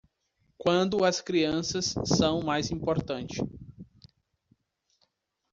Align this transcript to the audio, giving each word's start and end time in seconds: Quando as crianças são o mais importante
Quando 0.57 1.03
as 1.05 1.21
crianças 1.21 1.93
são 2.07 2.39
o 2.39 2.43
mais 2.43 2.71
importante 2.71 3.39